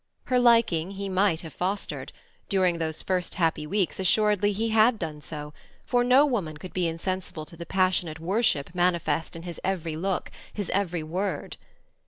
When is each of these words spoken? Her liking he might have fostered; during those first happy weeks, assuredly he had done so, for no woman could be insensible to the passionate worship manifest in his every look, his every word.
Her 0.23 0.39
liking 0.39 0.89
he 0.93 1.09
might 1.09 1.41
have 1.41 1.53
fostered; 1.53 2.11
during 2.49 2.79
those 2.79 3.03
first 3.03 3.35
happy 3.35 3.67
weeks, 3.67 3.99
assuredly 3.99 4.51
he 4.51 4.69
had 4.69 4.97
done 4.97 5.21
so, 5.21 5.53
for 5.85 6.03
no 6.03 6.25
woman 6.25 6.57
could 6.57 6.73
be 6.73 6.87
insensible 6.87 7.45
to 7.45 7.55
the 7.55 7.67
passionate 7.67 8.19
worship 8.19 8.73
manifest 8.73 9.35
in 9.35 9.43
his 9.43 9.61
every 9.63 9.95
look, 9.95 10.31
his 10.51 10.71
every 10.71 11.03
word. 11.03 11.55